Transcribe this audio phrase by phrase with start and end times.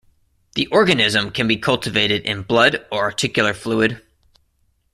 [0.55, 4.01] The organism can be cultivated in blood or articular fluid.